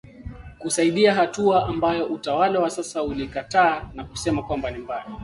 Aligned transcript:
kusaidia 0.59 1.15
hatua 1.15 1.65
ambayo 1.67 2.05
utawala 2.05 2.59
wa 2.59 2.69
sasa 2.69 3.03
ulikataa 3.03 3.89
na 3.93 4.03
kusema 4.03 4.43
kwamba 4.43 4.71
ni 4.71 4.77
mbaya 4.79 5.05